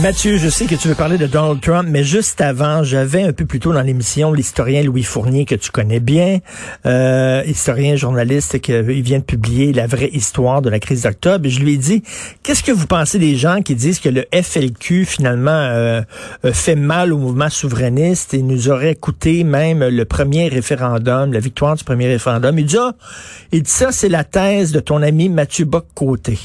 [0.00, 3.32] Mathieu, je sais que tu veux parler de Donald Trump, mais juste avant, j'avais un
[3.32, 6.38] peu plus tôt dans l'émission l'historien Louis Fournier que tu connais bien,
[6.86, 11.48] euh, historien journaliste qui vient de publier la vraie histoire de la crise d'octobre.
[11.48, 12.02] Je lui ai dit,
[12.42, 16.00] qu'est-ce que vous pensez des gens qui disent que le FLQ finalement euh,
[16.52, 21.76] fait mal au mouvement souverainiste et nous aurait coûté même le premier référendum, la victoire
[21.76, 22.58] du premier référendum?
[22.58, 22.92] Il dit, ah,
[23.52, 26.38] il dit ça, c'est la thèse de ton ami Mathieu Bock-Côté.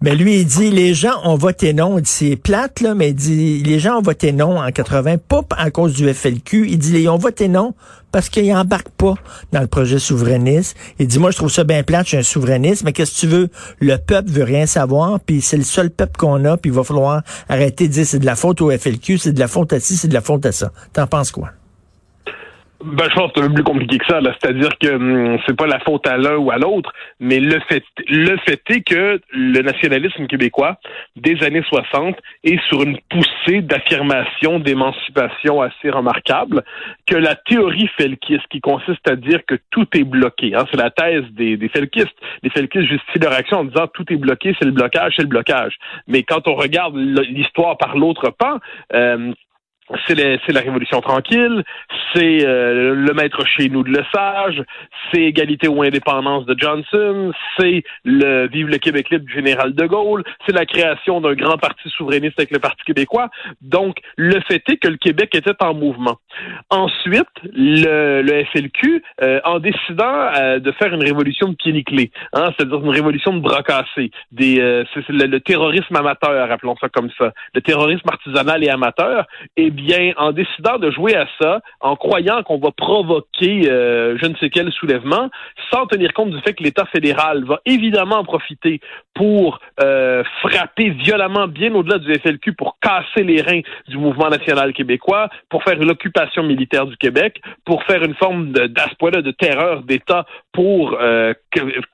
[0.00, 1.98] Mais lui, il dit, les gens ont voté non.
[1.98, 5.16] Il dit, c'est plate, là, mais il dit, les gens ont voté non en 80,
[5.18, 6.66] pas à cause du FLQ.
[6.68, 7.74] Il dit, ils ont voté non
[8.12, 9.14] parce qu'ils n'embarquent pas
[9.50, 10.76] dans le projet souverainiste.
[11.00, 13.20] Il dit, moi, je trouve ça bien plate, je suis un souverainiste, mais qu'est-ce que
[13.20, 13.48] tu veux?
[13.80, 16.84] Le peuple veut rien savoir, puis c'est le seul peuple qu'on a, puis il va
[16.84, 19.80] falloir arrêter de dire c'est de la faute au FLQ, c'est de la faute à
[19.80, 20.70] ci, c'est de la faute à ça.
[20.92, 21.50] T'en penses quoi?
[22.84, 24.20] Ben, je pense que c'est un peu plus compliqué que ça.
[24.20, 27.82] C'est-à-dire que hum, c'est pas la faute à l'un ou à l'autre, mais le fait,
[28.08, 30.76] le fait est que le nationalisme québécois
[31.16, 36.62] des années 60 est sur une poussée d'affirmation, d'émancipation assez remarquable,
[37.06, 40.90] que la théorie felkiste, qui consiste à dire que tout est bloqué, hein, c'est la
[40.90, 42.18] thèse des, des felkistes.
[42.42, 45.28] Les felkistes justifient leur action en disant tout est bloqué, c'est le blocage, c'est le
[45.28, 45.78] blocage.
[46.06, 48.58] Mais quand on regarde l'histoire par l'autre pan,
[48.92, 49.32] euh,
[50.06, 51.62] c'est la Révolution tranquille,
[52.14, 54.62] c'est euh, le maître chez nous de Lesage,
[55.12, 59.86] c'est égalité ou indépendance de Johnson, c'est le Vive le Québec libre du général de
[59.86, 63.28] Gaulle, c'est la création d'un grand parti souverainiste avec le Parti québécois.
[63.60, 66.16] Donc, le fait est que le Québec était en mouvement.
[66.70, 72.10] Ensuite, le, le FLQ, euh, en décidant euh, de faire une révolution de pied nickelé,
[72.32, 76.88] hein, c'est-à-dire une révolution de bras cassés, des, c'est le, le, terrorisme amateur, appelons ça
[76.88, 79.73] comme ça, le terrorisme artisanal et amateur, et
[80.16, 84.50] en décidant de jouer à ça, en croyant qu'on va provoquer euh, je ne sais
[84.50, 85.30] quel soulèvement,
[85.72, 88.80] sans tenir compte du fait que l'État fédéral va évidemment en profiter
[89.14, 94.72] pour euh, frapper violemment bien au-delà du FLQ, pour casser les reins du mouvement national
[94.72, 99.82] québécois, pour faire l'occupation militaire du Québec, pour faire une forme de, de, de terreur
[99.82, 101.34] d'État pour euh,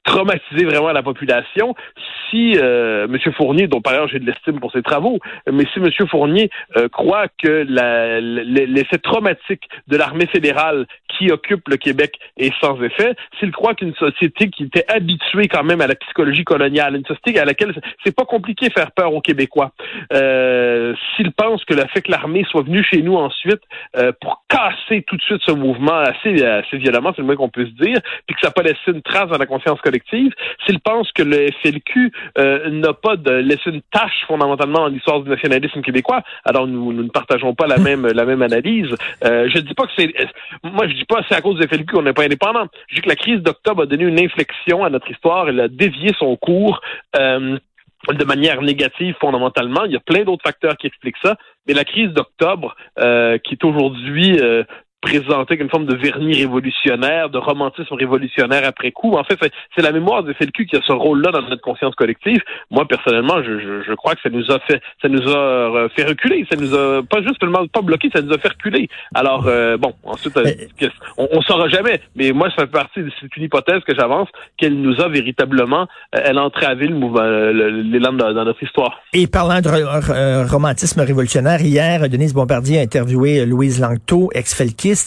[0.04, 1.74] traumatiser vraiment la population.
[2.30, 3.18] Si M.
[3.36, 5.18] Fournier, dont par ailleurs j'ai de l'estime pour ses travaux,
[5.50, 5.90] mais si M.
[6.08, 6.48] Fournier
[6.92, 10.86] croit que l'effet traumatique de l'armée fédérale
[11.18, 15.64] qui occupe le Québec est sans effet, s'il croit qu'une société qui était habituée quand
[15.64, 19.12] même à la psychologie coloniale, une société à laquelle c'est pas compliqué de faire peur
[19.12, 19.72] aux Québécois,
[20.12, 23.60] euh, s'il pense que le fait que l'armée soit venue chez nous ensuite
[23.96, 27.48] euh, pour casser tout de suite ce mouvement assez, assez violemment, c'est le moins qu'on
[27.48, 30.32] peut se dire, puis que ça n'a pas laissé une trace dans la conscience collective,
[30.66, 35.30] s'il pense que le FLQ euh, n'a pas laissé une tâche fondamentalement dans l'histoire du
[35.30, 38.94] nationalisme québécois, alors nous, nous ne partageons pas la même la même analyse.
[39.24, 40.12] Euh, je dis pas que c'est
[40.62, 42.66] moi je dis pas c'est à cause du FLQ qu'on n'est pas indépendant.
[42.88, 45.68] Je dis que la crise d'octobre a donné une inflexion à notre histoire, elle a
[45.68, 46.80] dévié son cours.
[47.16, 47.58] Euh,
[48.08, 49.84] de manière négative fondamentalement.
[49.84, 53.54] Il y a plein d'autres facteurs qui expliquent ça, mais la crise d'octobre, euh, qui
[53.54, 54.64] est aujourd'hui euh,
[55.00, 59.14] présenté comme une forme de vernis révolutionnaire, de romantisme révolutionnaire après coup.
[59.14, 59.38] En fait,
[59.74, 62.40] c'est la mémoire du FLQ qui a ce rôle-là dans notre conscience collective.
[62.70, 65.88] Moi, personnellement, je, je, je, crois que ça nous a fait, ça nous a euh,
[65.90, 66.46] fait reculer.
[66.50, 68.88] Ça nous a pas juste seulement pas bloqué, ça nous a fait reculer.
[69.14, 70.44] Alors, euh, bon, ensuite, euh,
[71.16, 72.00] on, on saura jamais.
[72.14, 74.28] Mais moi, ça fait partie, c'est une hypothèse que j'avance,
[74.58, 79.00] qu'elle nous a véritablement, elle a entravé le mouvement, l'élan dans, dans, notre histoire.
[79.12, 84.30] Et parlant de romantisme révolutionnaire, hier, Denise Bombardier a interviewé Louise Langto,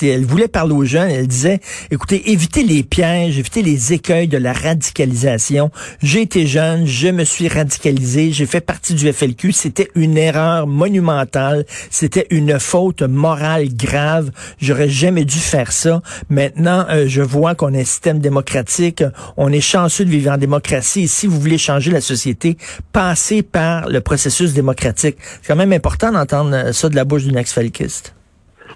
[0.02, 1.10] et elle voulait parler aux jeunes.
[1.10, 1.60] Elle disait,
[1.92, 5.72] écoutez, évitez les pièges, évitez les écueils de la radicalisation.
[6.02, 9.52] J'ai été jeune, je me suis radicalisé, j'ai fait partie du FLQ.
[9.52, 11.66] C'était une erreur monumentale.
[11.90, 14.32] C'était une faute morale grave.
[14.60, 16.02] J'aurais jamais dû faire ça.
[16.30, 19.04] Maintenant, euh, je vois qu'on est un système démocratique.
[19.38, 21.04] On est chanceux de vivre en démocratie.
[21.04, 22.58] Et si vous voulez changer la société,
[22.92, 25.18] passez par le processus démocratique.
[25.42, 28.14] C'est quand même important d'entendre ça de la bouche d'une ex-falquiste.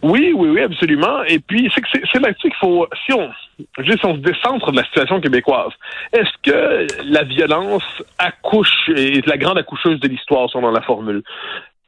[0.03, 1.23] Oui, oui, oui, absolument.
[1.23, 1.71] Et puis,
[2.11, 5.71] c'est là-dessus qu'il faut, si on, si on se décentre de la situation québécoise,
[6.13, 7.83] est-ce que la violence
[8.17, 11.23] accouche, est la grande accoucheuse de l'histoire, selon la formule?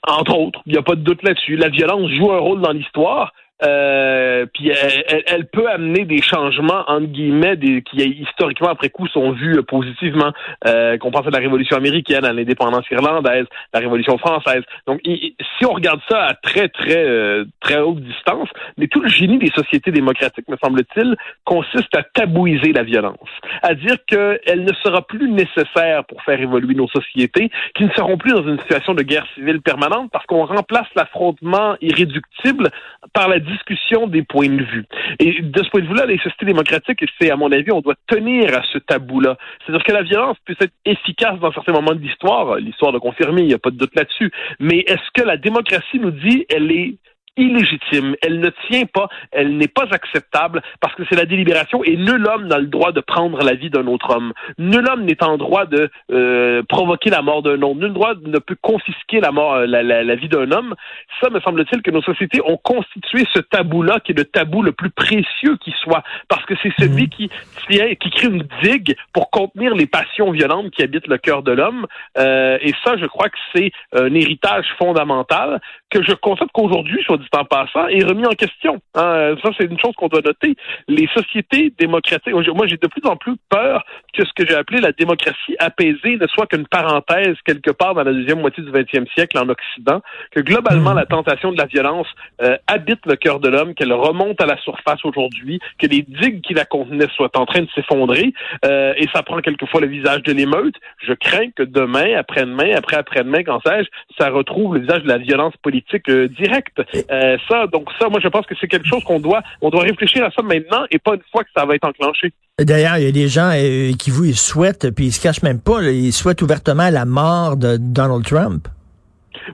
[0.08, 1.56] Entre autres, il n'y a pas de doute là-dessus.
[1.56, 3.34] La violence joue un rôle dans l'histoire,
[3.64, 9.08] euh, puis elle, elle, peut amener des changements entre guillemets des, qui historiquement après coup
[9.08, 10.32] sont vus positivement.
[10.66, 14.64] Euh, qu'on pense à la Révolution américaine, à l'indépendance irlandaise, la Révolution française.
[14.88, 19.10] Donc, si on regarde ça à très très euh, très haute distance, mais tout le
[19.10, 23.30] génie des sociétés démocratiques, me semble-t-il, consiste à tabouiser la violence,
[23.62, 28.18] à dire qu'elle ne sera plus nécessaire pour faire évoluer nos sociétés, qui ne seront
[28.18, 32.70] plus dans une situation de guerre civile permanente parce qu'on remplace l'affrontement irréductible
[33.14, 34.86] par la discussion des points de vue.
[35.20, 37.96] Et de ce point de vue-là, les sociétés démocratiques, c'est à mon avis, on doit
[38.08, 39.38] tenir à ce tabou-là.
[39.66, 43.42] C'est-à-dire que la violence puisse être efficace dans certains moments de l'histoire, l'histoire de confirmer,
[43.42, 44.32] il n'y a pas de doute là-dessus.
[44.60, 46.96] Mais est-ce que la démocratie nous dit elle est
[47.40, 48.16] illégitime.
[48.22, 52.26] Elle ne tient pas, elle n'est pas acceptable parce que c'est la délibération et nul
[52.28, 54.34] homme n'a le droit de prendre la vie d'un autre homme.
[54.58, 57.80] Nul homme n'est en droit de euh, provoquer la mort d'un autre.
[57.80, 60.76] Nul droit ne peut confisquer la mort, la, la, la vie d'un homme.
[61.22, 64.72] Ça, me semble-t-il que nos sociétés ont constitué ce tabou-là qui est le tabou le
[64.72, 67.10] plus précieux qui soit parce que c'est celui mhm.
[67.10, 67.30] qui,
[67.70, 71.86] qui crée une digue pour contenir les passions violentes qui habitent le cœur de l'homme.
[72.18, 77.18] Euh, et ça, je crois que c'est un héritage fondamental que je constate qu'aujourd'hui, soit
[77.18, 78.82] dit en passant, est remis en question.
[78.96, 79.36] Hein.
[79.44, 80.56] Ça, c'est une chose qu'on doit noter.
[80.88, 84.80] Les sociétés démocratiques, moi, j'ai de plus en plus peur que ce que j'ai appelé
[84.80, 89.08] la démocratie apaisée ne soit qu'une parenthèse quelque part dans la deuxième moitié du 20e
[89.14, 92.08] siècle en Occident, que globalement, la tentation de la violence
[92.42, 96.42] euh, habite le cœur de l'homme, qu'elle remonte à la surface aujourd'hui, que les digues
[96.42, 98.34] qui la contenaient soient en train de s'effondrer,
[98.66, 100.76] euh, et ça prend quelquefois le visage de l'émeute.
[101.06, 105.56] Je crains que demain, après-demain, après-après-demain, quand sais-je, ça retrouve le visage de la violence
[105.58, 106.82] politique euh, directe.
[107.12, 109.84] Euh, ça, donc ça, moi, je pense que c'est quelque chose qu'on doit, on doit
[109.84, 112.32] réfléchir à ça maintenant et pas une fois que ça va être enclenché.
[112.60, 115.44] D'ailleurs, il y a des gens euh, qui vous ils souhaitent, puis ils se cachent
[115.44, 118.68] même pas, ils souhaitent ouvertement la mort de Donald Trump.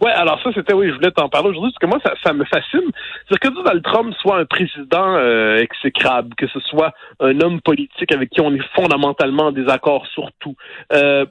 [0.01, 2.33] Ouais, alors ça, c'était, oui, je voulais t'en parler aujourd'hui, parce que moi, ça, ça
[2.33, 2.91] me fascine.
[3.29, 8.11] C'est que Donald Trump soit un président euh, exécrable, que ce soit un homme politique
[8.11, 10.55] avec qui on est fondamentalement en désaccord sur tout.
[10.91, 11.25] Euh,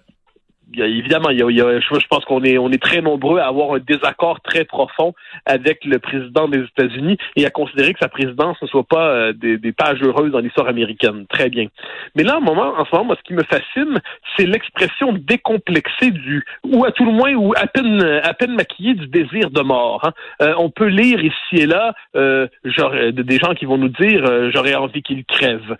[0.77, 3.79] évidemment, il y a, je, pense qu'on est, on est très nombreux à avoir un
[3.79, 5.15] désaccord très profond
[5.47, 9.33] avec le président des États-Unis et à considérer que sa présidence ne soit pas euh,
[9.33, 11.27] des, des, pages heureuses dans l'histoire américaine.
[11.29, 11.67] Très bien.
[12.15, 14.01] Mais là, en, moment, en ce moment, moi, ce qui me fascine,
[14.37, 18.95] c'est l'expression décomplexée du, ou à tout le moins, ou à peine, à peine maquillée
[18.95, 20.01] du désir de mort.
[20.05, 20.13] Hein.
[20.43, 24.51] Euh, on peut lire ici et là euh, des gens qui vont nous dire euh,
[24.53, 25.77] j'aurais envie qu'il crève.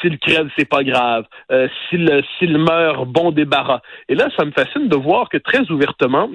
[0.00, 1.24] s'il crève, c'est pas grave.
[1.88, 3.80] s'il, s'il meurt, bon débarras.
[4.08, 6.28] Et là, ça me fascine de voir que très ouvertement,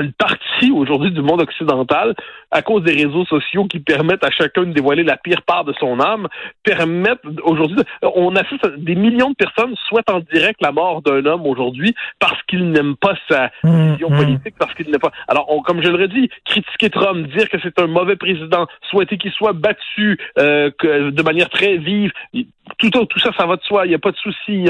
[0.00, 2.14] une partie aujourd'hui du monde occidental,
[2.50, 5.74] à cause des réseaux sociaux qui permettent à chacun de dévoiler la pire part de
[5.78, 6.28] son âme,
[6.62, 11.24] permettent aujourd'hui, on assiste à des millions de personnes souhaitent en direct la mort d'un
[11.26, 14.16] homme aujourd'hui parce qu'ils n'aiment pas sa mmh, vision mmh.
[14.16, 15.10] politique, parce qu'il n'est pas.
[15.26, 19.32] Alors, comme je l'aurais dit, critiquer Trump, dire que c'est un mauvais président, souhaiter qu'il
[19.32, 22.12] soit battu euh, que, de manière très vive,
[22.78, 23.86] tout, tout ça, ça va de soi.
[23.86, 24.66] Il n'y a pas de souci.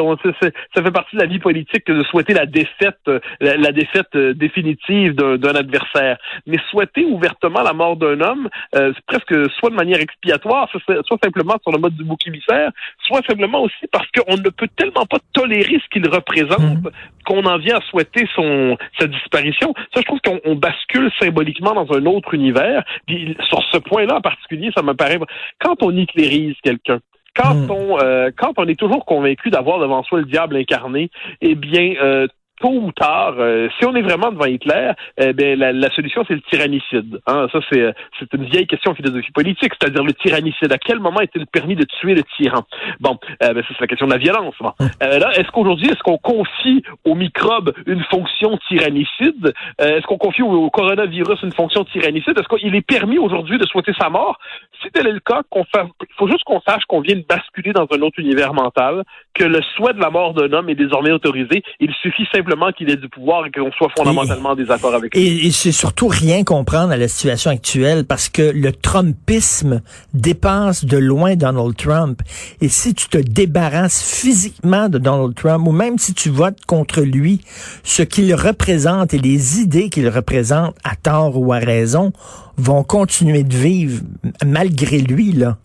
[0.74, 4.34] Ça fait partie de la vie politique de souhaiter la défaite, euh, la, défaite euh,
[4.34, 6.18] définitive d'un adversaire.
[6.46, 11.18] Mais souhaiter ouvertement la mort d'un homme, euh, c'est presque soit de manière expiatoire, soit
[11.22, 12.70] simplement sur le mode du bouc émissaire,
[13.06, 16.90] soit simplement aussi parce qu'on ne peut tellement pas tolérer ce qu'il représente mmh.
[17.26, 19.74] qu'on en vient à souhaiter son sa disparition.
[19.94, 22.84] Ça, je trouve qu'on bascule symboliquement dans un autre univers.
[23.06, 25.18] Puis sur ce point-là en particulier, ça me paraît
[25.60, 27.00] quand on éclairise quelqu'un,
[27.38, 27.70] quand hmm.
[27.70, 31.10] on euh, quand on est toujours convaincu d'avoir devant soi le diable incarné,
[31.40, 32.26] eh bien euh,
[32.60, 36.34] tôt ou tard, euh, si on est vraiment devant Hitler, eh bien, la, solution, c'est
[36.34, 37.20] le tyrannicide.
[37.26, 37.48] Hein.
[37.52, 40.72] Ça, c'est, c'est une vieille question en philosophie politique, c'est-à-dire le tyrannicide.
[40.72, 42.64] À quel moment est-il permis de tuer le tyran?
[43.00, 44.54] Bon, euh, ben, ça, c'est la question de la violence.
[44.60, 44.72] Bon.
[44.80, 44.88] Hum.
[45.02, 49.52] Euh, là, est-ce qu'aujourd'hui, est-ce qu'on confie au microbe une fonction tyrannicide?
[49.78, 52.38] est-ce qu'on confie au, coronavirus une fonction tyrannicide?
[52.38, 54.38] Est-ce qu'il est permis aujourd'hui de souhaiter sa mort?
[54.82, 57.86] Si tel est le cas, il faut juste qu'on sache qu'on vient de basculer dans
[57.90, 61.62] un autre univers mental, que le souhait de la mort d'un homme est désormais autorisé.
[61.80, 65.46] Il suffit simplement qu'il ait du pouvoir et qu'on soit fondamentalement en désaccord avec lui.
[65.46, 69.82] Et, c'est surtout rien comprendre à la situation actuelle parce que le Trumpisme
[70.14, 72.20] dépasse de loin Donald Trump.
[72.60, 77.00] Et si tu te débarrasses physiquement de Donald Trump ou même si tu votes contre
[77.00, 77.40] lui,
[77.82, 82.12] ce qu'il représente et les idées qu'il représente à tort ou à raison
[82.56, 84.02] vont continuer de vivre
[84.44, 85.58] malgré lui, là.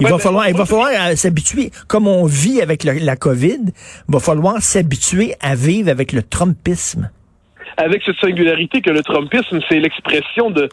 [0.00, 3.72] Il va falloir, il va falloir s'habituer, comme on vit avec la COVID, il
[4.12, 7.10] va falloir s'habituer à vivre avec le Trumpisme.
[7.76, 10.68] Avec cette singularité que le Trumpisme, c'est l'expression de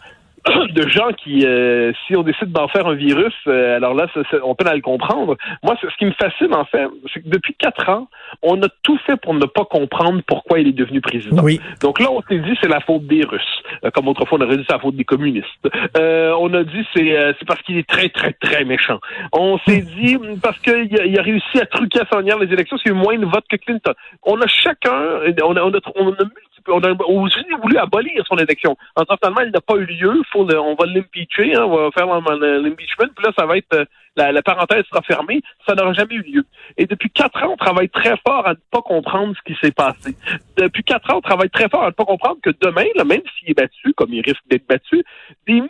[0.73, 4.07] de gens qui, euh, si on décide d'en faire un virus, euh, alors là,
[4.43, 5.37] on peut à le comprendre.
[5.63, 8.07] Moi, ce qui me fascine, en fait, c'est que depuis quatre ans,
[8.41, 11.43] on a tout fait pour ne pas comprendre pourquoi il est devenu président.
[11.43, 11.61] Oui.
[11.81, 14.57] Donc là, on s'est dit c'est la faute des Russes, euh, comme autrefois on aurait
[14.57, 15.47] dit c'est la faute des communistes.
[15.95, 18.99] on a dit c'est c'est parce qu'il est très très très méchant.
[19.33, 22.77] On s'est dit parce qu'il a, il a réussi à truquer à son les élections,
[22.83, 23.93] c'est moins de votes que Clinton.
[24.23, 26.25] On a chacun, on a, on a, on a
[26.67, 28.77] on a voulu abolir son élection.
[28.95, 30.21] En finalement, il n'a pas eu lieu.
[30.31, 34.31] Faut on va l'impeacher, hein, on va faire l'impeachment, puis là, ça va être la,
[34.31, 35.41] la, parenthèse sera fermée.
[35.65, 36.45] Ça n'aura jamais eu lieu.
[36.77, 39.71] Et depuis quatre ans, on travaille très fort à ne pas comprendre ce qui s'est
[39.71, 40.15] passé.
[40.57, 43.21] Depuis quatre ans, on travaille très fort à ne pas comprendre que demain, là, même
[43.37, 45.03] s'il est battu, comme il risque d'être battu,
[45.47, 45.61] des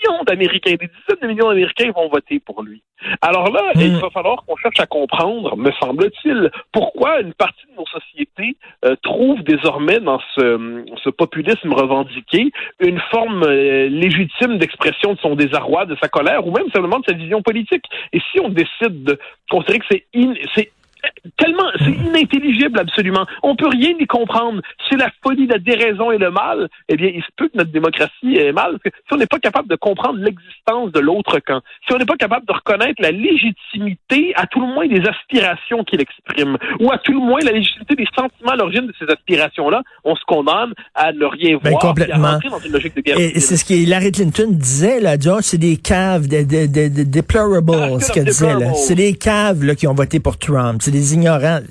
[0.00, 2.82] millions d'Américains, des dizaines de millions d'Américains vont voter pour lui.
[3.22, 3.98] Alors là, il hmm.
[3.98, 8.94] va falloir qu'on cherche à comprendre, me semble-t-il, pourquoi une partie de nos sociétés euh,
[9.02, 15.86] trouve désormais dans ce, ce, populisme revendiqué une forme euh, légitime d'expression de son désarroi,
[15.86, 17.84] de sa colère ou même simplement de sa vision politique.
[18.12, 19.18] Et si on décide de
[19.50, 20.06] considérer que c'est
[20.54, 20.70] c'est
[21.36, 23.26] tellement, c'est inintelligible absolument.
[23.42, 24.62] On peut rien y comprendre.
[24.88, 26.68] C'est la folie, la déraison et le mal.
[26.88, 28.78] Eh bien, il se peut que notre démocratie est mal.
[28.84, 32.16] si on n'est pas capable de comprendre l'existence de l'autre camp, si on n'est pas
[32.16, 36.98] capable de reconnaître la légitimité, à tout le moins des aspirations qu'il exprime, ou à
[36.98, 40.72] tout le moins la légitimité des sentiments à l'origine de ces aspirations-là, on se condamne
[40.94, 42.28] à ne rien ben, voir, complètement.
[42.28, 43.18] à dans une logique de guerre.
[43.18, 46.88] Et c'est ce que Hillary Clinton disait là, disons, c'est des caves, des, des, des,
[47.04, 48.74] deplorables, ah, ce qu'elle disait là.
[48.74, 51.66] C'est des caves là qui ont voté pour Trump des ignorants.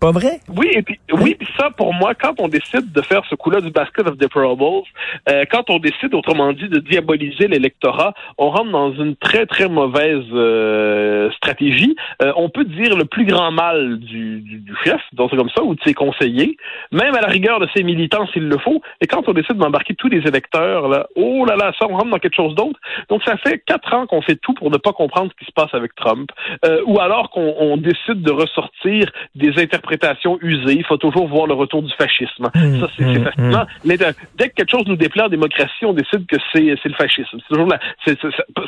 [0.00, 0.40] Pas vrai?
[0.56, 3.60] Oui, et puis oui, puis ça, pour moi, quand on décide de faire ce coup-là
[3.60, 4.86] du basket of deplorables,
[5.28, 9.68] euh, quand on décide, autrement dit, de diaboliser l'électorat, on rentre dans une très, très
[9.68, 11.96] mauvaise euh, stratégie.
[12.22, 15.62] Euh, on peut dire le plus grand mal du, du, du chef, donc comme ça,
[15.62, 16.56] ou de ses conseillers,
[16.92, 18.80] même à la rigueur de ses militants s'il le faut.
[19.02, 22.08] Et quand on décide d'embarquer tous les électeurs, là, oh là là, ça, on rentre
[22.08, 22.80] dans quelque chose d'autre.
[23.10, 25.52] Donc ça fait quatre ans qu'on fait tout pour ne pas comprendre ce qui se
[25.52, 26.30] passe avec Trump,
[26.64, 29.04] euh, ou alors qu'on décide de ressortir
[29.34, 30.74] des interprétations interprétation usée.
[30.74, 32.50] Il faut toujours voir le retour du fascisme.
[32.54, 33.66] Mmh, ça, c'est mmh, fascinant.
[33.84, 33.88] Mmh.
[34.36, 37.38] dès que quelque chose nous déplaît en démocratie, on décide que c'est le fascisme.
[37.48, 38.12] Toujours la, ça,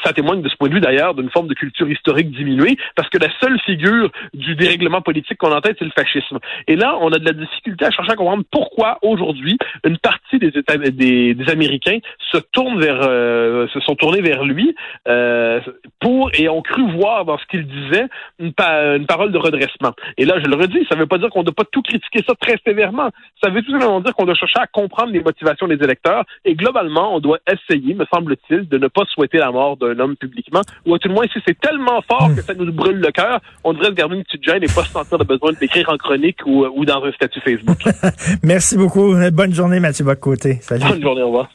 [0.05, 3.09] ça, témoigne de ce point de vue d'ailleurs d'une forme de culture historique diminuée, parce
[3.09, 6.39] que la seule figure du dérèglement politique qu'on a en tête, c'est le fascisme.
[6.69, 10.39] Et là, on a de la difficulté à chercher à comprendre pourquoi aujourd'hui une partie
[10.39, 11.99] des, États, des, des Américains
[12.31, 14.75] se tournent vers, euh, se sont tournés vers lui
[15.09, 15.61] euh,
[16.01, 18.07] pour et ont cru voir dans ce qu'il disait
[18.39, 19.93] une, une parole de redressement.
[20.19, 22.25] Et là, je le redis, ça veut pas dire qu'on ne doit pas tout critiquer
[22.27, 23.11] ça très sévèrement.
[23.43, 26.55] Ça veut tout simplement dire qu'on doit chercher à comprendre les motivations des électeurs et
[26.55, 30.63] globalement, on doit essayer, me semble-t-il, de ne pas souhaiter la mort d'un homme publiquement
[30.87, 33.41] ou à tout le moins, si c'est tellement fort que ça nous brûle le cœur,
[33.65, 35.89] on devrait se garder une petite gêne et pas se sentir le besoin de l'écrire
[35.91, 37.79] en chronique ou, ou dans un statut Facebook.
[38.43, 39.15] Merci beaucoup.
[39.33, 40.59] Bonne journée, Mathieu Bocoté.
[40.63, 40.85] Salut.
[40.89, 41.49] Bonne journée, au revoir.